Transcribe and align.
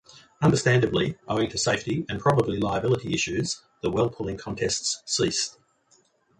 Understandably, 0.41 1.15
owing 1.27 1.47
to 1.51 1.59
safety 1.59 2.07
and 2.09 2.19
probably 2.19 2.57
liability 2.57 3.13
issues, 3.13 3.61
the 3.83 3.91
well-pulling 3.91 4.35
contests 4.37 4.99
ceased. 5.05 5.59